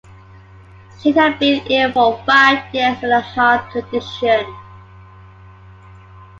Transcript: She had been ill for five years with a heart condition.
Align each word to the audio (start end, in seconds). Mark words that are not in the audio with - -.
She 0.99 1.11
had 1.11 1.37
been 1.37 1.61
ill 1.69 1.91
for 1.91 2.23
five 2.25 2.73
years 2.73 2.99
with 3.03 3.11
a 3.11 3.21
heart 3.21 3.69
condition. 3.69 4.47